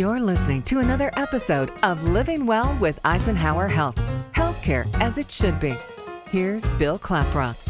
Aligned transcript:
You're 0.00 0.18
listening 0.18 0.62
to 0.62 0.78
another 0.78 1.10
episode 1.18 1.72
of 1.82 2.02
Living 2.04 2.46
Well 2.46 2.74
with 2.80 2.98
Eisenhower 3.04 3.68
Health. 3.68 3.96
Healthcare 4.32 4.88
as 4.98 5.18
it 5.18 5.30
should 5.30 5.60
be. 5.60 5.74
Here's 6.30 6.66
Bill 6.78 6.98
Klaproth. 6.98 7.69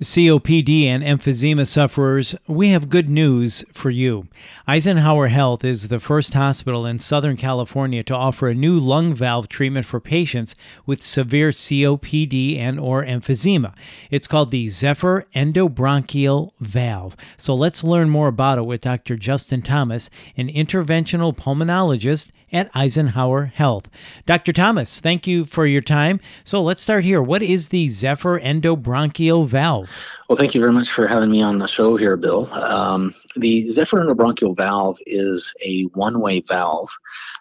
COPD 0.00 0.84
and 0.86 1.02
emphysema 1.02 1.66
sufferers, 1.66 2.34
we 2.46 2.70
have 2.70 2.88
good 2.88 3.08
news 3.08 3.64
for 3.72 3.90
you. 3.90 4.26
Eisenhower 4.66 5.28
Health 5.28 5.64
is 5.64 5.88
the 5.88 6.00
first 6.00 6.34
hospital 6.34 6.84
in 6.86 6.98
Southern 6.98 7.36
California 7.36 8.02
to 8.04 8.14
offer 8.14 8.48
a 8.48 8.54
new 8.54 8.78
lung 8.78 9.14
valve 9.14 9.48
treatment 9.48 9.86
for 9.86 10.00
patients 10.00 10.54
with 10.86 11.02
severe 11.02 11.50
COPD 11.50 12.58
and 12.58 12.80
or 12.80 13.04
emphysema. 13.04 13.74
It's 14.10 14.26
called 14.26 14.50
the 14.50 14.68
Zephyr 14.68 15.26
endobronchial 15.34 16.52
valve. 16.60 17.16
So 17.36 17.54
let's 17.54 17.84
learn 17.84 18.10
more 18.10 18.28
about 18.28 18.58
it 18.58 18.66
with 18.66 18.80
Dr. 18.80 19.16
Justin 19.16 19.62
Thomas, 19.62 20.10
an 20.36 20.48
interventional 20.48 21.36
pulmonologist 21.36 22.30
at 22.54 22.70
Eisenhower 22.74 23.46
Health. 23.46 23.88
Dr. 24.24 24.52
Thomas, 24.52 25.00
thank 25.00 25.26
you 25.26 25.44
for 25.44 25.66
your 25.66 25.82
time. 25.82 26.20
So 26.44 26.62
let's 26.62 26.80
start 26.80 27.04
here. 27.04 27.20
What 27.20 27.42
is 27.42 27.68
the 27.68 27.88
Zephyr 27.88 28.40
endobronchial 28.40 29.46
valve? 29.46 29.90
Well, 30.28 30.38
thank 30.38 30.54
you 30.54 30.60
very 30.60 30.72
much 30.72 30.90
for 30.90 31.06
having 31.06 31.30
me 31.30 31.42
on 31.42 31.58
the 31.58 31.66
show 31.66 31.96
here, 31.96 32.16
Bill. 32.16 32.50
Um, 32.54 33.14
the 33.36 33.68
Zephyr 33.68 33.98
endobronchial 33.98 34.56
valve 34.56 34.98
is 35.06 35.52
a 35.62 35.82
one 35.92 36.18
way 36.18 36.40
valve 36.40 36.88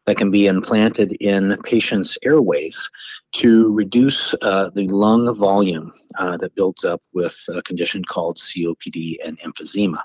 that 0.06 0.18
can 0.18 0.32
be 0.32 0.48
implanted 0.48 1.14
in 1.22 1.58
patients' 1.64 2.18
airways 2.24 2.90
to 3.34 3.72
reduce 3.72 4.36
uh, 4.42 4.70
the 4.76 4.90
lung 4.90 5.34
volume 5.34 5.94
uh, 6.18 6.36
that 6.36 6.56
builds 6.56 6.84
up 6.84 7.02
with 7.14 7.38
a 7.48 7.62
condition 7.62 8.04
called 8.04 8.36
COPD 8.38 9.16
and 9.24 9.40
emphysema. 9.40 10.02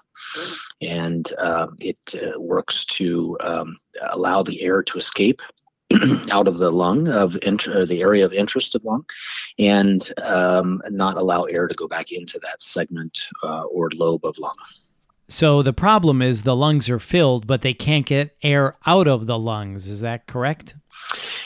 And 0.81 1.33
uh, 1.37 1.67
it 1.81 1.99
uh, 2.15 2.39
works 2.39 2.85
to 2.85 3.37
um, 3.41 3.77
allow 4.11 4.45
the 4.45 4.63
air 4.63 4.85
to 4.85 4.99
escape 4.99 5.43
out 6.31 6.49
of 6.49 6.59
the 6.59 6.71
lung 6.71 7.09
of 7.09 7.37
inter- 7.43 7.87
the 7.87 8.03
area 8.03 8.25
of 8.25 8.33
interest 8.33 8.75
of 8.75 8.85
lung 8.85 9.05
and 9.59 10.13
um, 10.23 10.83
not 10.91 11.17
allow 11.17 11.45
air 11.45 11.67
to 11.67 11.75
go 11.75 11.89
back 11.89 12.13
into 12.13 12.39
that 12.41 12.61
segment 12.61 13.19
uh, 13.43 13.63
or 13.63 13.91
lobe 13.95 14.25
of 14.25 14.39
lung. 14.39 14.57
So 15.29 15.63
the 15.63 15.75
problem 15.75 16.23
is 16.23 16.43
the 16.43 16.57
lungs 16.57 16.89
are 16.89 16.99
filled, 16.99 17.47
but 17.47 17.61
they 17.61 17.75
can't 17.75 18.07
get 18.07 18.37
air 18.43 18.77
out 18.87 19.07
of 19.07 19.27
the 19.27 19.39
lungs. 19.39 19.87
Is 19.87 20.01
that 20.01 20.27
correct? 20.27 20.75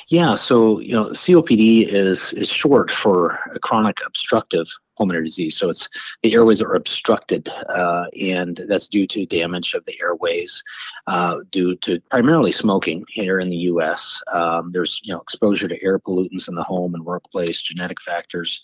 Yeah. 0.09 0.35
So 0.35 0.81
you 0.81 0.93
know, 0.93 1.11
COPD 1.11 1.87
is 1.87 2.33
is 2.33 2.49
short 2.49 2.91
for 2.91 3.39
chronic 3.63 3.99
obstructive 4.05 4.67
pulmonary 4.97 5.25
disease. 5.25 5.57
So 5.57 5.71
it's 5.71 5.89
the 6.23 6.35
airways 6.35 6.61
are 6.61 6.75
obstructed, 6.75 7.49
uh, 7.49 8.07
and 8.19 8.61
that's 8.69 8.89
due 8.89 9.07
to 9.09 9.27
damage 9.27 9.75
of 9.75 9.85
the 9.85 9.99
airways, 10.01 10.63
uh, 11.07 11.39
due 11.51 11.77
to 11.77 12.01
primarily 12.11 12.53
smoking 12.53 13.05
here 13.09 13.41
in 13.41 13.49
the 13.49 13.57
U.S. 13.73 14.23
Um, 14.33 14.71
there's 14.73 15.01
you 15.03 15.13
know 15.13 15.21
exposure 15.21 15.69
to 15.69 15.83
air 15.83 15.99
pollutants 15.99 16.49
in 16.49 16.55
the 16.55 16.63
home 16.63 16.95
and 16.95 17.05
workplace, 17.05 17.61
genetic 17.61 18.01
factors, 18.01 18.61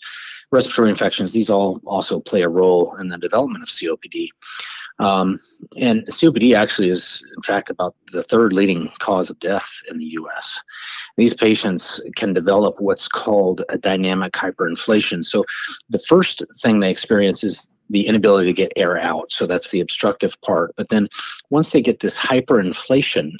respiratory 0.51 0.89
infections. 0.89 1.33
These 1.33 1.49
all 1.49 1.81
also 1.85 2.19
play 2.19 2.43
a 2.43 2.49
role 2.49 2.95
in 2.97 3.09
the 3.09 3.17
development 3.17 3.63
of 3.63 3.69
COPD. 3.69 4.29
Um, 4.99 5.37
and 5.77 6.05
COPD 6.07 6.55
actually 6.55 6.89
is, 6.89 7.23
in 7.35 7.41
fact, 7.43 7.69
about 7.69 7.95
the 8.11 8.23
third 8.23 8.53
leading 8.53 8.89
cause 8.99 9.29
of 9.29 9.39
death 9.39 9.69
in 9.89 9.97
the 9.97 10.05
US. 10.05 10.59
These 11.15 11.33
patients 11.33 12.01
can 12.15 12.33
develop 12.33 12.79
what's 12.79 13.07
called 13.07 13.63
a 13.69 13.77
dynamic 13.77 14.33
hyperinflation. 14.33 15.25
So, 15.25 15.45
the 15.89 15.99
first 15.99 16.43
thing 16.61 16.79
they 16.79 16.91
experience 16.91 17.43
is 17.43 17.69
the 17.89 18.05
inability 18.05 18.47
to 18.47 18.53
get 18.53 18.73
air 18.75 18.97
out. 18.99 19.31
So, 19.31 19.45
that's 19.45 19.71
the 19.71 19.79
obstructive 19.79 20.39
part. 20.41 20.73
But 20.75 20.89
then, 20.89 21.07
once 21.49 21.71
they 21.71 21.81
get 21.81 22.01
this 22.01 22.17
hyperinflation, 22.17 23.31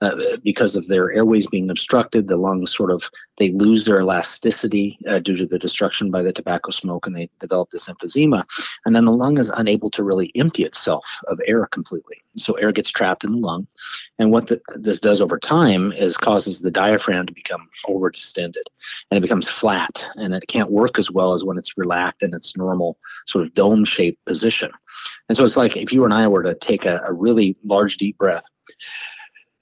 uh, 0.00 0.36
because 0.44 0.76
of 0.76 0.86
their 0.86 1.12
airways 1.12 1.46
being 1.46 1.70
obstructed, 1.70 2.28
the 2.28 2.36
lungs 2.36 2.74
sort 2.74 2.90
of 2.90 3.10
they 3.38 3.50
lose 3.50 3.84
their 3.84 4.00
elasticity 4.00 4.98
uh, 5.08 5.18
due 5.18 5.36
to 5.36 5.46
the 5.46 5.58
destruction 5.58 6.10
by 6.10 6.22
the 6.22 6.32
tobacco 6.32 6.70
smoke, 6.70 7.06
and 7.06 7.16
they 7.16 7.30
develop 7.40 7.70
this 7.70 7.88
emphysema. 7.88 8.44
And 8.84 8.94
then 8.94 9.04
the 9.04 9.12
lung 9.12 9.38
is 9.38 9.48
unable 9.48 9.90
to 9.92 10.02
really 10.02 10.30
empty 10.34 10.64
itself 10.64 11.06
of 11.26 11.40
air 11.46 11.66
completely, 11.66 12.22
so 12.36 12.54
air 12.54 12.72
gets 12.72 12.90
trapped 12.90 13.24
in 13.24 13.30
the 13.30 13.38
lung. 13.38 13.66
And 14.18 14.30
what 14.30 14.48
the, 14.48 14.60
this 14.74 15.00
does 15.00 15.20
over 15.20 15.38
time 15.38 15.92
is 15.92 16.16
causes 16.16 16.60
the 16.60 16.70
diaphragm 16.70 17.26
to 17.26 17.32
become 17.32 17.68
overdistended, 17.86 18.66
and 19.10 19.18
it 19.18 19.22
becomes 19.22 19.48
flat, 19.48 20.02
and 20.14 20.34
it 20.34 20.46
can't 20.48 20.70
work 20.70 20.98
as 20.98 21.10
well 21.10 21.32
as 21.32 21.44
when 21.44 21.58
it's 21.58 21.76
relaxed 21.76 22.22
in 22.22 22.34
its 22.34 22.56
normal 22.56 22.98
sort 23.26 23.44
of 23.44 23.54
dome-shaped 23.54 24.24
position. 24.24 24.70
And 25.28 25.36
so 25.36 25.44
it's 25.44 25.56
like 25.56 25.76
if 25.76 25.92
you 25.92 26.04
and 26.04 26.14
I 26.14 26.26
were 26.28 26.42
to 26.42 26.54
take 26.54 26.86
a, 26.86 27.02
a 27.06 27.12
really 27.12 27.56
large 27.64 27.96
deep 27.96 28.18
breath 28.18 28.44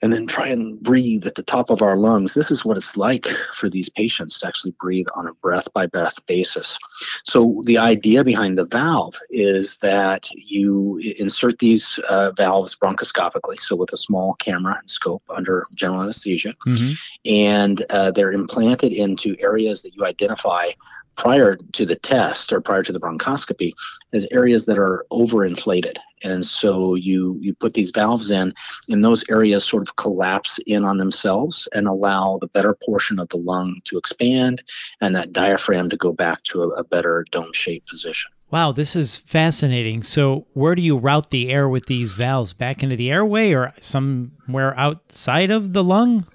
and 0.02 0.12
then 0.12 0.26
try 0.26 0.46
and 0.46 0.80
breathe 0.82 1.26
at 1.26 1.36
the 1.36 1.42
top 1.42 1.70
of 1.70 1.80
our 1.80 1.96
lungs. 1.96 2.34
This 2.34 2.50
is 2.50 2.64
what 2.64 2.76
it's 2.76 2.96
like 2.96 3.26
for 3.54 3.70
these 3.70 3.88
patients 3.88 4.38
to 4.40 4.46
actually 4.46 4.74
breathe 4.78 5.06
on 5.14 5.26
a 5.26 5.32
breath 5.34 5.72
by 5.72 5.86
breath 5.86 6.18
basis. 6.26 6.78
So, 7.24 7.62
the 7.64 7.78
idea 7.78 8.22
behind 8.22 8.58
the 8.58 8.66
valve 8.66 9.18
is 9.30 9.78
that 9.78 10.28
you 10.32 10.98
insert 11.18 11.58
these 11.58 11.98
uh, 12.08 12.32
valves 12.32 12.76
bronchoscopically, 12.76 13.60
so 13.60 13.76
with 13.76 13.92
a 13.92 13.98
small 13.98 14.34
camera 14.34 14.76
and 14.78 14.90
scope 14.90 15.22
under 15.34 15.66
general 15.74 16.02
anesthesia, 16.02 16.54
mm-hmm. 16.66 16.92
and 17.24 17.84
uh, 17.90 18.10
they're 18.10 18.32
implanted 18.32 18.92
into 18.92 19.36
areas 19.40 19.82
that 19.82 19.94
you 19.94 20.04
identify 20.04 20.70
prior 21.16 21.56
to 21.72 21.86
the 21.86 21.96
test 21.96 22.52
or 22.52 22.60
prior 22.60 22.82
to 22.82 22.92
the 22.92 23.00
bronchoscopy 23.00 23.72
as 24.12 24.26
areas 24.30 24.66
that 24.66 24.78
are 24.78 25.04
overinflated 25.10 25.96
and 26.22 26.46
so 26.46 26.94
you 26.94 27.38
you 27.40 27.54
put 27.54 27.74
these 27.74 27.90
valves 27.90 28.30
in 28.30 28.52
and 28.88 29.04
those 29.04 29.24
areas 29.28 29.64
sort 29.64 29.82
of 29.82 29.96
collapse 29.96 30.58
in 30.66 30.84
on 30.84 30.98
themselves 30.98 31.68
and 31.72 31.86
allow 31.86 32.38
the 32.40 32.48
better 32.48 32.76
portion 32.84 33.18
of 33.18 33.28
the 33.28 33.36
lung 33.36 33.80
to 33.84 33.98
expand 33.98 34.62
and 35.00 35.14
that 35.14 35.32
diaphragm 35.32 35.88
to 35.88 35.96
go 35.96 36.12
back 36.12 36.42
to 36.44 36.62
a, 36.62 36.68
a 36.70 36.84
better 36.84 37.24
dome 37.30 37.52
shaped 37.52 37.88
position 37.88 38.30
Wow, 38.48 38.70
this 38.70 38.94
is 38.94 39.16
fascinating. 39.16 40.04
So, 40.04 40.46
where 40.52 40.76
do 40.76 40.82
you 40.82 40.96
route 40.96 41.30
the 41.30 41.50
air 41.50 41.68
with 41.68 41.86
these 41.86 42.12
valves? 42.12 42.52
Back 42.52 42.80
into 42.80 42.94
the 42.94 43.10
airway 43.10 43.50
or 43.50 43.74
somewhere 43.80 44.72
outside 44.78 45.50
of 45.50 45.72
the 45.72 45.82
lung? 45.82 46.26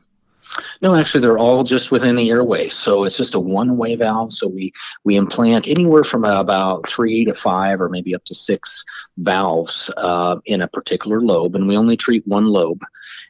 No, 0.81 0.95
actually, 0.95 1.22
they're 1.22 1.38
all 1.38 1.63
just 1.63 1.91
within 1.91 2.16
the 2.16 2.29
airway. 2.29 2.69
So 2.69 3.03
it's 3.03 3.17
just 3.17 3.35
a 3.35 3.39
one-way 3.39 3.95
valve. 3.95 4.34
So 4.34 4.47
we 4.47 4.73
we 5.03 5.16
implant 5.16 5.67
anywhere 5.67 6.03
from 6.03 6.25
about 6.25 6.88
three 6.88 7.25
to 7.25 7.34
five, 7.34 7.81
or 7.81 7.89
maybe 7.89 8.16
up 8.16 8.25
to 8.25 8.35
six 8.35 8.84
valves 9.17 9.89
uh, 9.97 10.38
in 10.45 10.62
a 10.62 10.67
particular 10.67 11.22
lobe, 11.22 11.56
and 11.56 11.67
we 11.67 11.78
only 11.78 11.97
treat 11.97 12.25
one 12.28 12.47
lobe. 12.47 12.81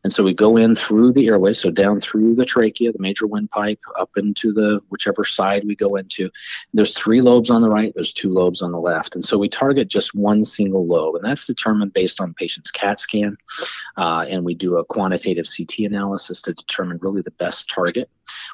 And 0.04 0.12
so 0.12 0.24
we 0.24 0.34
go 0.34 0.58
in 0.58 0.76
through 0.76 1.14
the 1.14 1.28
airway, 1.28 1.54
so 1.54 1.70
down 1.70 2.00
through 2.00 2.36
the 2.36 2.46
trachea, 2.46 2.92
the 2.92 3.00
major 3.00 3.28
windpipe, 3.28 3.80
up 4.00 4.10
into 4.18 4.52
the 4.52 4.82
whichever 4.90 5.24
side 5.26 5.64
we 5.66 5.76
go 5.76 5.96
into. 5.96 6.30
There's 6.74 6.98
three 6.98 7.22
lobes 7.22 7.50
on 7.50 7.62
the 7.62 7.70
right, 7.70 7.94
there's 7.94 8.14
two 8.14 8.30
lobes 8.30 8.62
on 8.62 8.72
the 8.72 8.80
left. 8.80 9.16
And 9.16 9.24
so 9.24 9.38
we 9.38 9.50
target 9.50 9.88
just 9.90 10.16
one 10.16 10.44
single 10.44 10.88
lobe, 10.88 11.16
and 11.16 11.24
that's 11.24 11.46
determined 11.46 11.94
based 11.94 12.20
on 12.20 12.30
the 12.30 12.36
patient's 12.36 12.72
CAT 12.72 13.00
scan. 13.00 13.38
Uh, 13.98 14.26
and 14.28 14.44
we 14.44 14.56
do 14.56 14.78
a 14.78 14.86
quantitative 14.86 15.46
CT 15.46 15.80
analysis 15.80 16.42
to 16.44 16.54
determine 16.54 16.98
really 17.02 17.11
the 17.20 17.32
best 17.32 17.70
target. 17.70 18.10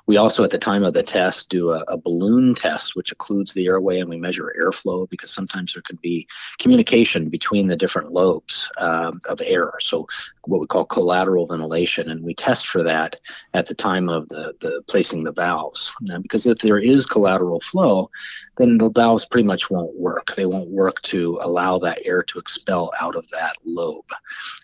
We 0.07 0.17
also, 0.17 0.43
at 0.43 0.51
the 0.51 0.57
time 0.57 0.83
of 0.83 0.93
the 0.93 1.03
test, 1.03 1.49
do 1.49 1.71
a, 1.71 1.83
a 1.87 1.97
balloon 1.97 2.55
test, 2.55 2.95
which 2.95 3.15
occludes 3.15 3.53
the 3.53 3.67
airway, 3.67 3.99
and 3.99 4.09
we 4.09 4.17
measure 4.17 4.55
airflow 4.59 5.09
because 5.09 5.31
sometimes 5.31 5.73
there 5.73 5.83
could 5.83 6.01
be 6.01 6.27
communication 6.59 7.29
between 7.29 7.67
the 7.67 7.75
different 7.75 8.11
lobes 8.11 8.69
um, 8.77 9.19
of 9.25 9.41
air. 9.41 9.73
So, 9.79 10.07
what 10.47 10.61
we 10.61 10.67
call 10.67 10.85
collateral 10.85 11.47
ventilation, 11.47 12.09
and 12.09 12.23
we 12.23 12.33
test 12.33 12.67
for 12.67 12.83
that 12.83 13.19
at 13.53 13.67
the 13.67 13.75
time 13.75 14.09
of 14.09 14.27
the, 14.29 14.53
the 14.61 14.81
placing 14.87 15.23
the 15.23 15.31
valves. 15.31 15.91
Now, 16.01 16.19
because 16.19 16.45
if 16.45 16.59
there 16.59 16.77
is 16.77 17.05
collateral 17.05 17.59
flow, 17.59 18.09
then 18.57 18.77
the 18.77 18.89
valves 18.89 19.25
pretty 19.25 19.47
much 19.47 19.69
won't 19.69 19.95
work. 19.95 20.35
They 20.35 20.45
won't 20.45 20.69
work 20.69 21.01
to 21.03 21.39
allow 21.41 21.79
that 21.79 21.99
air 22.05 22.23
to 22.23 22.39
expel 22.39 22.91
out 22.99 23.15
of 23.15 23.27
that 23.29 23.55
lobe 23.63 24.05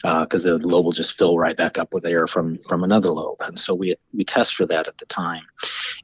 because 0.01 0.45
uh, 0.45 0.57
the 0.57 0.67
lobe 0.67 0.85
will 0.85 0.91
just 0.91 1.17
fill 1.17 1.37
right 1.37 1.55
back 1.55 1.77
up 1.77 1.93
with 1.93 2.05
air 2.05 2.27
from 2.27 2.57
from 2.69 2.83
another 2.83 3.11
lobe. 3.11 3.41
And 3.41 3.59
so 3.59 3.73
we 3.73 3.95
we 4.13 4.23
test 4.23 4.55
for 4.55 4.65
that 4.67 4.87
at 4.87 4.97
the 4.97 5.05
time, 5.05 5.43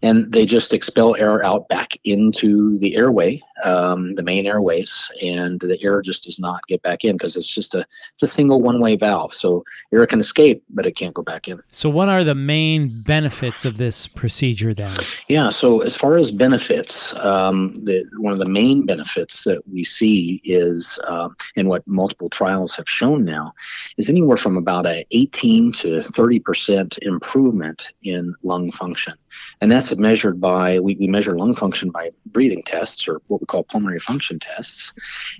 and 0.02 0.32
they 0.32 0.46
just 0.46 0.74
expel 0.74 1.16
air 1.16 1.44
out 1.44 1.68
back 1.70 1.98
into 2.04 2.78
the 2.80 2.96
airway, 2.96 3.42
um, 3.64 4.16
the 4.16 4.24
main 4.24 4.46
airways, 4.46 5.10
and 5.22 5.60
the 5.60 5.82
air 5.84 6.02
just 6.02 6.24
does 6.24 6.40
not 6.40 6.66
get 6.68 6.82
back 6.82 7.04
in 7.04 7.16
because 7.16 7.36
it's 7.36 7.48
just 7.48 7.76
a 7.76 7.86
it's 8.14 8.24
a 8.24 8.28
single 8.28 8.62
one 8.62 8.80
way 8.80 8.96
valve. 8.96 9.34
So 9.34 9.64
air 9.94 10.06
can 10.08 10.20
escape, 10.20 10.64
but 10.70 10.86
it 10.86 10.96
can't 10.96 11.14
go 11.14 11.22
back 11.22 11.48
in. 11.48 11.60
So 11.72 11.90
what 11.90 12.10
are 12.10 12.24
the 12.24 12.36
main 12.36 13.02
benefits 13.04 13.66
of 13.66 13.78
this 13.78 14.08
procedure 14.08 14.74
then? 14.74 14.98
Yeah. 15.28 15.50
So 15.50 15.82
as 15.82 15.96
far 15.96 16.18
as 16.18 16.32
benefits. 16.40 17.14
Um, 17.16 17.74
the 17.84 18.06
one 18.18 18.34
of 18.34 18.40
the 18.40 18.48
main 18.48 18.86
benefits 18.86 19.44
that 19.44 19.62
we 19.72 19.84
see 19.84 20.42
is, 20.44 20.98
uh, 21.08 21.30
and 21.56 21.68
what 21.68 21.88
multiple 21.88 22.30
trials 22.30 22.76
have 22.76 22.90
shown 22.90 23.24
now, 23.24 23.54
is 23.98 24.10
anywhere 24.10 24.38
from 24.38 24.58
about 24.58 24.88
a 24.88 25.06
18 25.12 25.72
to 25.74 26.02
30 26.02 26.40
percent 26.40 26.98
improvement 27.02 27.88
in 28.02 28.34
lung 28.44 28.72
function. 28.72 29.14
And 29.62 29.72
that's 29.72 29.96
measured 29.96 30.40
by, 30.40 30.80
we, 30.80 30.96
we 30.96 31.08
measure 31.08 31.38
lung 31.38 31.56
function 31.56 31.90
by 31.90 32.12
breathing 32.28 32.64
tests 32.64 33.08
or 33.08 33.22
what 33.28 33.42
we 33.42 33.46
call 33.46 33.64
pulmonary 33.64 34.00
function 34.00 34.40
tests. 34.40 34.94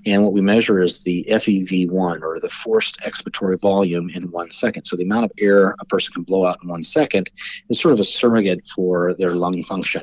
And 0.06 0.22
what 0.22 0.32
we 0.32 0.40
measure 0.40 0.82
is 0.82 1.00
the 1.00 1.26
FEV1 1.28 2.22
or 2.22 2.38
the 2.38 2.48
forced 2.48 3.00
expiratory 3.00 3.60
volume 3.60 4.08
in 4.20 4.30
one 4.30 4.50
second. 4.50 4.84
So 4.84 4.96
the 4.96 5.04
amount 5.04 5.24
of 5.24 5.32
air 5.38 5.74
a 5.80 5.84
person 5.84 6.12
can 6.12 6.22
blow 6.22 6.46
out 6.46 6.58
in 6.62 6.68
one 6.68 6.84
second 6.84 7.30
is 7.68 7.80
sort 7.80 7.94
of 7.94 8.00
a 8.00 8.04
surrogate 8.04 8.68
for 8.74 9.14
their 9.14 9.34
lung 9.34 9.62
function. 9.64 10.02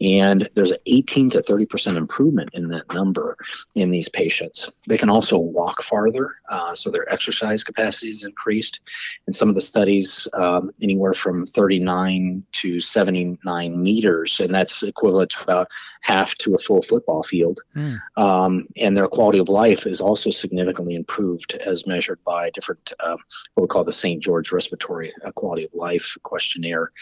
And 0.00 0.48
there's 0.54 0.70
an 0.70 0.78
18 0.86 1.30
to 1.30 1.42
30% 1.42 1.96
improvement 1.96 2.50
in 2.52 2.68
that 2.68 2.92
number 2.92 3.36
in 3.74 3.90
these 3.90 4.08
patients. 4.08 4.72
They 4.86 4.98
can 4.98 5.10
also 5.10 5.38
walk 5.38 5.82
farther, 5.82 6.36
uh, 6.48 6.74
so 6.74 6.90
their 6.90 7.10
exercise 7.12 7.64
capacity 7.64 8.10
is 8.10 8.24
increased. 8.24 8.80
In 9.26 9.32
some 9.32 9.48
of 9.48 9.54
the 9.54 9.60
studies, 9.60 10.28
um, 10.34 10.70
anywhere 10.82 11.14
from 11.14 11.46
39 11.46 12.42
to 12.52 12.80
79 12.80 13.82
meters, 13.82 14.40
and 14.40 14.54
that's 14.54 14.82
equivalent 14.82 15.30
to 15.30 15.42
about 15.42 15.68
half 16.02 16.34
to 16.36 16.54
a 16.54 16.58
full 16.58 16.82
football 16.82 17.22
field. 17.22 17.60
Mm. 17.76 17.98
Um, 18.16 18.66
and 18.76 18.96
their 18.96 19.08
quality 19.08 19.38
of 19.38 19.48
life 19.48 19.86
is 19.86 20.00
also 20.00 20.30
significantly 20.30 20.94
improved 20.94 21.54
as 21.54 21.86
measured 21.86 22.22
by 22.24 22.50
different, 22.50 22.92
um, 23.00 23.18
what 23.54 23.62
we 23.62 23.68
call 23.68 23.84
the 23.84 23.92
St. 23.92 24.22
George 24.22 24.52
Respiratory 24.52 25.12
uh, 25.24 25.30
Quality 25.32 25.64
of 25.64 25.74
Life 25.74 26.16
questionnaire 26.22 26.92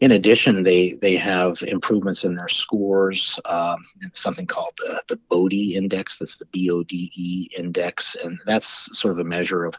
in 0.00 0.12
addition, 0.12 0.62
they 0.62 0.92
they 0.92 1.16
have 1.16 1.62
improvements 1.62 2.24
in 2.24 2.34
their 2.34 2.48
scores, 2.48 3.40
um, 3.46 3.82
something 4.12 4.46
called 4.46 4.74
the, 4.76 5.02
the 5.08 5.18
BODE 5.30 5.74
index. 5.74 6.18
That's 6.18 6.36
the 6.36 6.44
B-O-D-E 6.46 7.50
index, 7.56 8.14
and 8.22 8.38
that's 8.44 8.98
sort 8.98 9.12
of 9.12 9.20
a 9.20 9.24
measure 9.24 9.64
of 9.64 9.74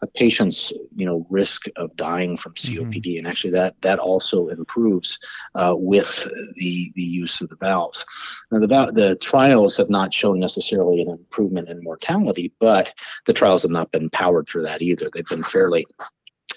a 0.00 0.06
patient's 0.06 0.72
you 0.94 1.04
know 1.04 1.26
risk 1.28 1.66
of 1.76 1.94
dying 1.96 2.38
from 2.38 2.54
COPD. 2.54 3.02
Mm-hmm. 3.02 3.18
And 3.18 3.26
actually, 3.26 3.50
that 3.50 3.74
that 3.82 3.98
also 3.98 4.48
improves 4.48 5.18
uh, 5.54 5.74
with 5.76 6.26
the 6.54 6.90
the 6.94 7.02
use 7.02 7.42
of 7.42 7.50
the 7.50 7.56
valves. 7.56 8.06
Now, 8.50 8.60
the 8.60 8.92
the 8.92 9.16
trials 9.16 9.76
have 9.76 9.90
not 9.90 10.14
shown 10.14 10.40
necessarily 10.40 11.02
an 11.02 11.10
improvement 11.10 11.68
in 11.68 11.84
mortality, 11.84 12.54
but 12.58 12.94
the 13.26 13.34
trials 13.34 13.62
have 13.62 13.70
not 13.70 13.92
been 13.92 14.08
powered 14.08 14.48
for 14.48 14.62
that 14.62 14.80
either. 14.80 15.10
They've 15.12 15.26
been 15.26 15.44
fairly 15.44 15.84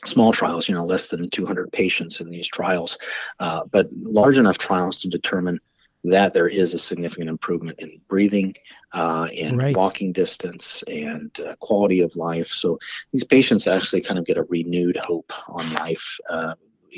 small 0.06 0.32
trials, 0.32 0.68
you 0.68 0.76
know, 0.76 0.86
less 0.86 1.08
than 1.08 1.30
200 1.30 1.72
patients 1.72 2.20
in 2.22 2.30
these 2.30 2.48
trials, 2.48 2.98
uh, 3.40 3.64
but 3.72 3.90
large 3.94 4.38
enough 4.38 4.58
trials 4.58 5.00
to 5.02 5.10
determine 5.10 5.60
that 6.04 6.34
there 6.34 6.48
is 6.48 6.74
a 6.74 6.80
significant 6.80 7.30
improvement 7.30 7.80
in 7.80 8.02
breathing 8.08 8.56
uh, 8.94 9.28
and 9.38 9.58
right. 9.58 9.76
walking 9.76 10.12
distance 10.12 10.84
and 10.88 11.40
uh, 11.42 11.56
quality 11.60 12.02
of 12.02 12.16
life. 12.16 12.48
So 12.48 12.80
these 13.14 13.24
patients 13.24 13.68
actually 13.68 14.02
kind 14.02 14.18
of 14.18 14.26
get 14.26 14.38
a 14.38 14.44
renewed 14.44 14.98
hope 14.98 15.32
on 15.48 15.74
life 15.76 16.18
uh, 16.30 16.56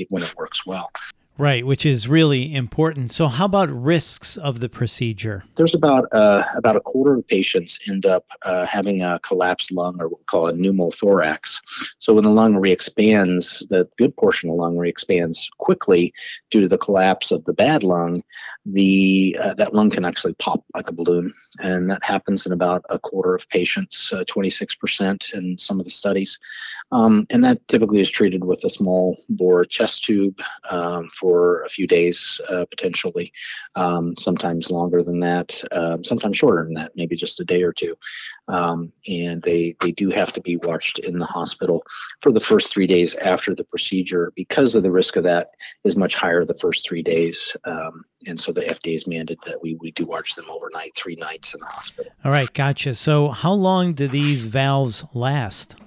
when 0.09 0.23
it 0.23 0.33
works 0.37 0.65
well. 0.65 0.89
Right, 1.37 1.65
which 1.65 1.83
is 1.83 2.07
really 2.07 2.53
important. 2.53 3.11
So, 3.11 3.27
how 3.27 3.45
about 3.45 3.69
risks 3.71 4.37
of 4.37 4.59
the 4.59 4.69
procedure? 4.69 5.43
There's 5.55 5.73
about 5.73 6.05
uh, 6.13 6.43
about 6.55 6.75
a 6.75 6.79
quarter 6.79 7.15
of 7.15 7.27
patients 7.27 7.79
end 7.87 8.05
up 8.05 8.25
uh, 8.43 8.67
having 8.67 9.01
a 9.01 9.19
collapsed 9.19 9.71
lung, 9.71 9.99
or 9.99 10.09
what 10.09 10.19
we 10.19 10.25
call 10.25 10.47
a 10.47 10.53
pneumothorax. 10.53 11.55
So, 11.97 12.13
when 12.13 12.23
the 12.23 12.29
lung 12.29 12.53
reexpands, 12.53 13.67
the 13.69 13.89
good 13.97 14.15
portion 14.15 14.49
of 14.49 14.57
the 14.57 14.61
lung 14.61 14.75
reexpands 14.75 15.49
quickly 15.57 16.13
due 16.51 16.61
to 16.61 16.67
the 16.67 16.77
collapse 16.77 17.31
of 17.31 17.43
the 17.45 17.53
bad 17.53 17.81
lung. 17.83 18.23
The 18.67 19.35
uh, 19.41 19.55
that 19.55 19.73
lung 19.73 19.89
can 19.89 20.05
actually 20.05 20.35
pop 20.35 20.63
like 20.75 20.89
a 20.89 20.93
balloon, 20.93 21.33
and 21.59 21.89
that 21.89 22.03
happens 22.03 22.45
in 22.45 22.51
about 22.51 22.85
a 22.91 22.99
quarter 22.99 23.33
of 23.33 23.49
patients, 23.49 24.11
26% 24.13 25.33
uh, 25.33 25.37
in 25.37 25.57
some 25.57 25.79
of 25.79 25.85
the 25.85 25.91
studies. 25.91 26.39
Um, 26.91 27.25
and 27.31 27.43
that 27.43 27.67
typically 27.67 28.01
is 28.01 28.11
treated 28.11 28.43
with 28.43 28.63
a 28.63 28.69
small 28.69 29.17
bore 29.29 29.65
chest 29.65 30.03
tube 30.03 30.39
um, 30.69 31.09
for 31.23 31.61
a 31.63 31.69
few 31.69 31.87
days, 31.87 32.41
uh, 32.49 32.65
potentially, 32.69 33.31
um, 33.75 34.13
sometimes 34.17 34.69
longer 34.69 35.01
than 35.01 35.21
that, 35.21 35.57
uh, 35.71 35.97
sometimes 36.03 36.37
shorter 36.37 36.65
than 36.65 36.73
that, 36.73 36.91
maybe 36.97 37.15
just 37.15 37.39
a 37.39 37.45
day 37.45 37.63
or 37.63 37.71
two. 37.71 37.95
Um, 38.49 38.91
and 39.07 39.41
they, 39.41 39.73
they 39.79 39.93
do 39.93 40.09
have 40.09 40.33
to 40.33 40.41
be 40.41 40.57
watched 40.57 40.99
in 40.99 41.19
the 41.19 41.25
hospital 41.25 41.81
for 42.19 42.33
the 42.33 42.41
first 42.41 42.73
three 42.73 42.87
days 42.87 43.15
after 43.15 43.55
the 43.55 43.63
procedure 43.63 44.33
because 44.35 44.75
of 44.75 44.83
the 44.83 44.91
risk 44.91 45.15
of 45.15 45.23
that 45.23 45.51
is 45.85 45.95
much 45.95 46.13
higher 46.13 46.43
the 46.43 46.55
first 46.55 46.85
three 46.85 47.03
days. 47.03 47.55
Um, 47.63 48.03
and 48.27 48.37
so 48.37 48.51
the 48.51 48.63
FDA 48.63 48.91
has 48.91 49.05
mandated 49.05 49.45
that 49.45 49.63
we, 49.63 49.75
we 49.75 49.91
do 49.91 50.05
watch 50.05 50.35
them 50.35 50.49
overnight, 50.49 50.93
three 50.93 51.15
nights 51.15 51.53
in 51.53 51.61
the 51.61 51.67
hospital. 51.67 52.11
All 52.25 52.31
right, 52.31 52.51
gotcha. 52.53 52.95
So, 52.95 53.29
how 53.29 53.53
long 53.53 53.93
do 53.93 54.09
these 54.09 54.43
valves 54.43 55.05
last? 55.13 55.77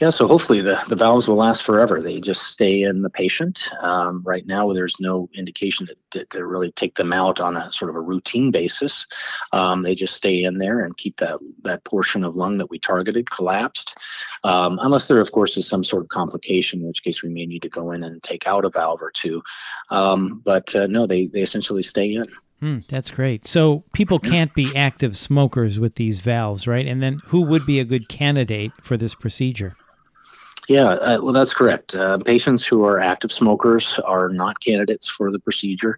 Yeah, 0.00 0.10
so 0.10 0.28
hopefully 0.28 0.60
the, 0.60 0.80
the 0.88 0.94
valves 0.94 1.26
will 1.26 1.36
last 1.36 1.64
forever. 1.64 2.00
They 2.00 2.20
just 2.20 2.44
stay 2.44 2.82
in 2.82 3.02
the 3.02 3.10
patient. 3.10 3.68
Um, 3.80 4.22
right 4.24 4.46
now, 4.46 4.72
there's 4.72 4.94
no 5.00 5.28
indication 5.34 5.88
to, 6.12 6.24
to, 6.26 6.46
really 6.46 6.70
take 6.72 6.94
them 6.94 7.12
out 7.12 7.40
on 7.40 7.56
a 7.56 7.72
sort 7.72 7.90
of 7.90 7.96
a 7.96 8.00
routine 8.00 8.52
basis. 8.52 9.08
Um, 9.52 9.82
they 9.82 9.96
just 9.96 10.14
stay 10.14 10.44
in 10.44 10.58
there 10.58 10.84
and 10.84 10.96
keep 10.96 11.16
that, 11.18 11.40
that 11.62 11.82
portion 11.82 12.22
of 12.22 12.36
lung 12.36 12.58
that 12.58 12.70
we 12.70 12.78
targeted 12.78 13.28
collapsed. 13.30 13.96
Um, 14.44 14.78
unless 14.82 15.08
there, 15.08 15.20
of 15.20 15.32
course, 15.32 15.56
is 15.56 15.66
some 15.66 15.82
sort 15.82 16.04
of 16.04 16.08
complication, 16.10 16.80
in 16.80 16.86
which 16.86 17.02
case 17.02 17.24
we 17.24 17.30
may 17.30 17.44
need 17.44 17.62
to 17.62 17.68
go 17.68 17.90
in 17.90 18.04
and 18.04 18.22
take 18.22 18.46
out 18.46 18.64
a 18.64 18.70
valve 18.70 19.02
or 19.02 19.10
two. 19.10 19.42
Um, 19.90 20.42
but 20.44 20.72
uh, 20.76 20.86
no, 20.86 21.08
they, 21.08 21.26
they 21.26 21.42
essentially 21.42 21.82
stay 21.82 22.14
in. 22.14 22.28
Hmm, 22.60 22.78
that's 22.88 23.10
great. 23.10 23.46
So 23.46 23.84
people 23.92 24.18
can't 24.18 24.54
be 24.54 24.74
active 24.76 25.16
smokers 25.16 25.78
with 25.78 25.96
these 25.96 26.20
valves, 26.20 26.66
right? 26.66 26.86
And 26.86 27.02
then 27.02 27.20
who 27.26 27.48
would 27.48 27.66
be 27.66 27.78
a 27.78 27.84
good 27.84 28.08
candidate 28.08 28.72
for 28.80 28.96
this 28.96 29.14
procedure? 29.14 29.74
Yeah, 30.68 30.88
uh, 30.88 31.20
well, 31.22 31.32
that's 31.32 31.54
correct. 31.54 31.94
Uh, 31.94 32.18
patients 32.18 32.62
who 32.62 32.84
are 32.84 33.00
active 33.00 33.32
smokers 33.32 33.98
are 34.04 34.28
not 34.28 34.60
candidates 34.60 35.08
for 35.08 35.32
the 35.32 35.38
procedure 35.38 35.96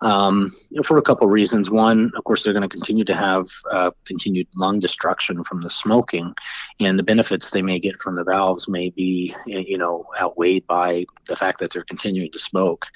um, 0.00 0.50
for 0.84 0.98
a 0.98 1.02
couple 1.02 1.28
reasons. 1.28 1.70
One, 1.70 2.10
of 2.16 2.24
course, 2.24 2.42
they're 2.42 2.52
going 2.52 2.68
to 2.68 2.68
continue 2.68 3.04
to 3.04 3.14
have 3.14 3.46
uh, 3.70 3.92
continued 4.04 4.48
lung 4.56 4.80
destruction 4.80 5.44
from 5.44 5.62
the 5.62 5.70
smoking, 5.70 6.34
and 6.80 6.98
the 6.98 7.04
benefits 7.04 7.52
they 7.52 7.62
may 7.62 7.78
get 7.78 8.02
from 8.02 8.16
the 8.16 8.24
valves 8.24 8.68
may 8.68 8.90
be, 8.90 9.36
you 9.46 9.78
know, 9.78 10.04
outweighed 10.20 10.66
by 10.66 11.06
the 11.28 11.36
fact 11.36 11.60
that 11.60 11.72
they're 11.72 11.84
continuing 11.84 12.32
to 12.32 12.40
smoke. 12.40 12.86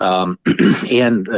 Um, 0.00 0.38
and 0.90 1.28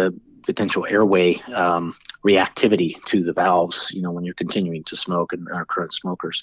potential 0.44 0.86
airway 0.88 1.36
um, 1.54 1.94
reactivity 2.24 3.02
to 3.04 3.22
the 3.22 3.32
valves, 3.32 3.90
you 3.92 4.02
know, 4.02 4.10
when 4.10 4.24
you're 4.24 4.34
continuing 4.34 4.84
to 4.84 4.96
smoke 4.96 5.32
and 5.32 5.48
are 5.50 5.64
current 5.64 5.92
smokers. 5.92 6.42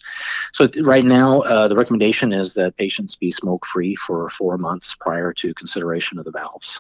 So 0.54 0.70
right 0.82 1.06
now, 1.06 1.42
uh, 1.42 1.68
the 1.68 1.76
recommendation 1.76 2.32
is 2.32 2.54
that 2.56 2.78
patients 2.78 3.16
be 3.16 3.32
smoke-free 3.32 3.96
for 3.96 4.30
four 4.30 4.58
months 4.58 4.96
prior 5.00 5.34
to 5.34 5.54
consideration 5.54 6.20
of 6.20 6.26
the 6.26 6.32
valves. 6.32 6.80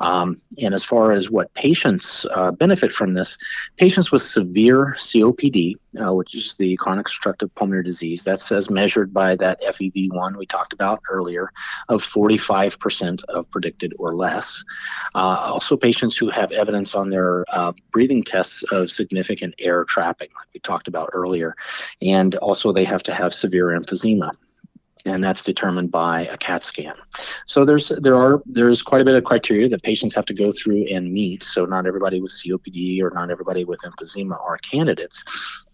Um, 0.00 0.36
and 0.60 0.74
as 0.74 0.84
far 0.84 1.12
as 1.12 1.30
what 1.30 1.52
patients 1.54 2.26
uh, 2.34 2.50
benefit 2.52 2.92
from 2.92 3.14
this, 3.14 3.36
patients 3.76 4.10
with 4.10 4.22
severe 4.22 4.94
COPD, 4.98 5.74
uh, 6.04 6.12
which 6.12 6.34
is 6.34 6.56
the 6.56 6.76
chronic 6.76 7.06
obstructive 7.06 7.54
pulmonary 7.54 7.84
disease, 7.84 8.24
that's 8.24 8.50
as 8.50 8.70
measured 8.70 9.12
by 9.12 9.36
that 9.36 9.60
FEV1 9.62 10.36
we 10.36 10.46
talked 10.46 10.72
about 10.72 11.00
earlier, 11.08 11.50
of 11.88 12.04
45% 12.04 13.22
of 13.24 13.50
predicted 13.50 13.94
or 13.98 14.14
less. 14.14 14.64
Uh, 15.14 15.52
also, 15.52 15.76
patients 15.76 16.16
who 16.16 16.28
have 16.30 16.52
evidence 16.54 16.94
on 16.94 17.10
their 17.10 17.44
uh, 17.52 17.72
breathing 17.92 18.22
tests 18.22 18.62
of 18.70 18.90
significant 18.90 19.54
air 19.58 19.84
trapping, 19.84 20.28
like 20.36 20.48
we 20.54 20.60
talked 20.60 20.88
about 20.88 21.10
earlier. 21.12 21.54
And 22.00 22.34
also, 22.36 22.72
they 22.72 22.84
have 22.84 23.02
to 23.04 23.14
have 23.14 23.34
severe 23.34 23.66
emphysema 23.66 24.30
and 25.04 25.22
that's 25.22 25.44
determined 25.44 25.90
by 25.90 26.22
a 26.26 26.36
CAT 26.36 26.64
scan. 26.64 26.94
So 27.46 27.64
there's 27.64 27.88
there 27.88 28.16
are 28.16 28.42
there's 28.46 28.82
quite 28.82 29.00
a 29.00 29.04
bit 29.04 29.14
of 29.14 29.24
criteria 29.24 29.68
that 29.68 29.82
patients 29.82 30.14
have 30.14 30.24
to 30.26 30.34
go 30.34 30.52
through 30.52 30.86
and 30.90 31.12
meet. 31.12 31.42
So 31.42 31.64
not 31.64 31.86
everybody 31.86 32.20
with 32.20 32.32
COPD 32.32 33.02
or 33.02 33.10
not 33.10 33.30
everybody 33.30 33.64
with 33.64 33.80
emphysema 33.82 34.40
are 34.40 34.58
candidates, 34.58 35.22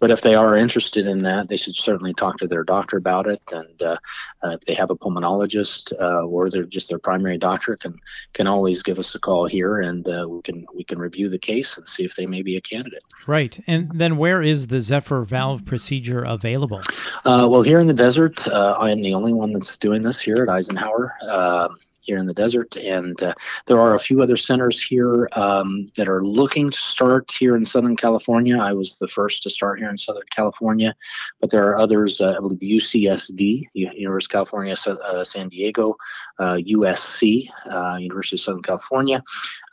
but 0.01 0.11
if 0.11 0.23
they 0.23 0.35
are 0.35 0.57
interested 0.57 1.07
in 1.07 1.23
that, 1.23 1.49
they 1.49 1.57
should 1.57 1.77
certainly 1.77 2.13
talk 2.15 2.39
to 2.39 2.47
their 2.47 2.65
doctor 2.65 2.97
about 2.97 3.27
it. 3.27 3.43
And 3.53 3.83
uh, 3.83 3.97
uh, 4.43 4.51
if 4.51 4.63
they 4.63 4.75
have 4.75 4.91
a 4.91 4.97
pulmonologist 4.97 5.93
uh, 6.01 6.27
or 6.27 6.51
they're 6.51 6.65
just 6.65 6.89
their 6.89 6.99
primary 6.99 7.39
doctor, 7.39 7.77
can 7.77 7.99
can 8.33 8.47
always 8.47 8.83
give 8.83 8.99
us 8.99 9.15
a 9.15 9.21
call 9.21 9.47
here, 9.47 9.81
and 9.81 10.09
uh, 10.09 10.27
we 10.29 10.43
can 10.43 10.67
we 10.75 10.85
can 10.85 10.99
review 10.99 11.29
the 11.29 11.39
case 11.39 11.77
and 11.77 11.89
see 11.89 12.05
if 12.05 12.17
they 12.17 12.27
may 12.27 12.43
be 12.43 12.57
a 12.57 12.61
candidate. 12.61 13.05
Right. 13.27 13.63
And 13.67 13.91
then 13.95 14.17
where 14.17 14.43
is 14.43 14.67
the 14.67 14.81
Zephyr 14.81 15.23
valve 15.23 15.65
procedure 15.65 16.23
available? 16.23 16.83
Uh, 17.25 17.47
well, 17.49 17.63
here 17.63 17.79
in 17.79 17.87
the 17.87 17.95
desert, 17.95 18.47
uh, 18.49 18.77
I 18.79 18.91
am 18.91 19.03
the 19.03 19.15
only 19.21 19.33
one 19.35 19.53
that's 19.53 19.77
doing 19.77 20.03
this 20.03 20.19
here 20.21 20.43
at 20.43 20.49
Eisenhower. 20.49 21.15
Uh, 21.23 21.69
here 22.03 22.19
in 22.19 22.27
the 22.27 22.35
desert. 22.35 22.77
And 22.77 23.23
uh, 23.23 23.35
there 23.67 23.79
are 23.79 23.95
a 23.95 24.01
few 24.01 24.23
other 24.23 24.37
centers 24.37 24.83
here 24.83 25.29
um, 25.33 25.87
that 25.97 26.09
are 26.09 26.25
looking 26.25 26.71
to 26.71 26.77
start 26.77 27.31
here 27.31 27.57
in 27.57 27.65
Southern 27.65 27.95
California. 27.95 28.59
I 28.59 28.73
was 28.73 28.99
the 28.99 29.07
first 29.07 29.43
to 29.45 29.51
start 29.51 29.79
here 29.79 29.91
in 29.91 29.99
Southern 29.99 30.25
California, 30.31 30.97
but 31.41 31.51
there 31.51 31.69
are 31.69 31.79
others, 31.79 32.21
uh, 32.21 32.35
I 32.37 32.41
believe 32.41 32.59
UCSD, 32.61 33.65
University 33.75 34.33
of 34.33 34.35
California, 34.35 34.75
uh, 34.87 35.25
San 35.25 35.49
Diego, 35.51 35.97
USC, 36.41 37.49
uh, 37.71 37.99
University 38.01 38.37
of 38.37 38.41
Southern 38.41 38.63
California. 38.63 39.23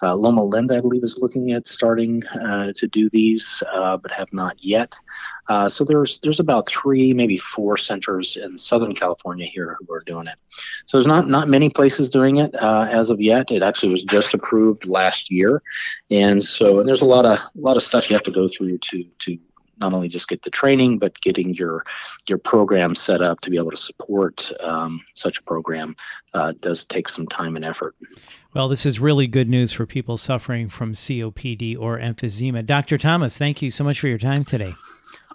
Uh, 0.04 0.16
Loma 0.16 0.44
Linda, 0.44 0.78
I 0.78 0.82
believe, 0.82 1.04
is 1.04 1.18
looking 1.20 1.54
at 1.54 1.66
starting 1.66 2.24
uh, 2.28 2.72
to 2.76 2.88
do 2.88 3.10
these, 3.10 3.64
but 3.74 4.12
have 4.12 4.32
not 4.32 4.64
yet. 4.64 4.96
So 5.70 5.84
there's 5.84 6.20
there's 6.20 6.40
about 6.40 6.68
three, 6.68 7.14
maybe 7.14 7.38
four 7.38 7.78
centers 7.78 8.38
in 8.38 8.58
Southern 8.58 8.94
California 8.94 9.46
here 9.46 9.78
who 9.80 9.94
are 9.94 10.02
doing 10.02 10.28
it. 10.28 10.36
So 10.86 10.98
there's 10.98 11.08
not 11.08 11.28
not 11.28 11.48
many 11.48 11.70
places 11.70 12.10
doing 12.10 12.28
doing 12.28 12.46
it 12.46 12.56
uh, 12.56 12.88
as 12.90 13.10
of 13.10 13.22
yet. 13.22 13.52
It 13.52 13.64
actually 13.64 13.92
was 13.92 14.04
just 14.04 14.34
approved 14.34 14.86
last 14.86 15.32
year, 15.32 15.62
and 16.10 16.44
so 16.44 16.80
and 16.80 16.88
there's 16.88 17.02
a 17.02 17.06
lot 17.06 17.26
of 17.26 17.40
a 17.40 17.60
lot 17.60 17.78
of 17.78 17.84
stuff 17.84 18.10
you 18.10 18.16
have 18.16 18.24
to 18.24 18.32
go 18.32 18.48
through 18.48 18.78
to 18.78 19.04
to 19.20 19.38
not 19.80 19.94
only 19.94 20.08
just 20.08 20.28
get 20.28 20.42
the 20.42 20.50
training, 20.50 20.98
but 20.98 21.20
getting 21.22 21.54
your 21.54 21.86
your 22.28 22.38
program 22.38 22.96
set 22.96 23.22
up 23.22 23.42
to 23.42 23.50
be 23.50 23.58
able 23.58 23.72
to 23.72 23.78
support 23.78 24.52
um, 24.62 25.04
such 25.14 25.40
a 25.40 25.44
program 25.44 25.96
uh, 26.34 26.54
does 26.62 26.86
take 26.86 27.08
some 27.08 27.28
time 27.28 27.56
and 27.56 27.64
effort. 27.64 27.96
Well, 28.54 28.70
this 28.70 28.86
is 28.86 29.00
really 29.00 29.28
good 29.28 29.50
news 29.50 29.72
for 29.72 29.86
people 29.86 30.18
suffering 30.18 30.70
from 30.70 30.94
COPD 30.94 31.78
or 31.80 32.00
emphysema. 32.00 32.66
Dr. 32.66 32.98
Thomas, 32.98 33.38
thank 33.38 33.62
you 33.62 33.70
so 33.70 33.84
much 33.84 34.00
for 34.00 34.08
your 34.08 34.18
time 34.18 34.44
today. 34.44 34.74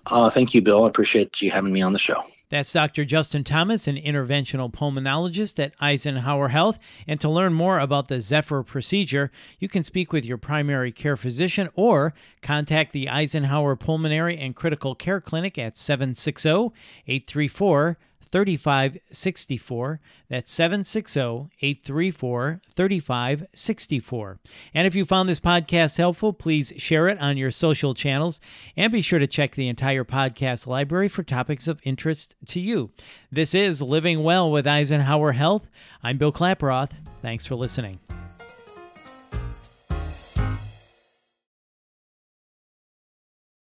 Uh, 0.07 0.31
thank 0.31 0.53
you, 0.53 0.63
Bill. 0.63 0.85
I 0.85 0.89
appreciate 0.89 1.41
you 1.41 1.51
having 1.51 1.73
me 1.73 1.81
on 1.83 1.93
the 1.93 1.99
show. 1.99 2.23
That's 2.51 2.73
Dr. 2.73 3.05
Justin 3.07 3.45
Thomas, 3.45 3.89
an 3.89 3.97
interventional 3.97 4.71
pulmonologist 4.71 5.59
at 5.59 5.73
Eisenhower 5.81 6.49
Health. 6.49 6.79
And 7.07 7.19
to 7.21 7.31
learn 7.31 7.55
more 7.55 7.79
about 7.79 8.09
the 8.09 8.21
Zephyr 8.21 8.63
procedure, 8.63 9.31
you 9.59 9.69
can 9.69 9.83
speak 9.83 10.13
with 10.13 10.27
your 10.27 10.37
primary 10.37 10.93
care 10.93 11.17
physician 11.17 11.71
or 11.75 12.13
contact 12.43 12.93
the 12.93 13.09
Eisenhower 13.09 13.75
Pulmonary 13.75 14.37
and 14.37 14.55
Critical 14.55 14.95
Care 14.95 15.21
Clinic 15.21 15.57
at 15.57 15.79
760 15.79 16.73
834 17.07 17.97
3564. 18.33 20.01
That's 20.29 20.51
760 20.51 21.21
834 21.61 22.61
3564. 22.75 24.41
And 24.75 24.87
if 24.87 24.95
you 24.95 25.05
found 25.05 25.29
this 25.29 25.39
podcast 25.39 25.99
helpful, 25.99 26.33
please 26.33 26.73
share 26.79 27.09
it 27.09 27.19
on 27.21 27.37
your 27.37 27.51
social 27.51 27.95
channels 27.95 28.41
and 28.77 28.91
be 28.91 29.03
sure 29.03 29.19
to 29.19 29.27
check 29.27 29.55
the 29.55 29.69
entire 29.69 30.05
podcast 30.05 30.67
library 30.67 31.09
for 31.09 31.23
topics 31.23 31.69
of 31.69 31.81
interest 31.85 32.35
to 32.47 32.59
you. 32.61 32.91
This 33.31 33.55
is 33.55 33.83
Living 33.83 34.23
Well 34.23 34.51
with 34.51 34.67
Eisenhower 34.67 35.33
Health. 35.33 35.69
I'm 36.03 36.19
Bill 36.19 36.33
Klaproth. 36.33 36.91
Thanks 37.21 37.47
for 37.47 37.55
listening. 37.55 38.01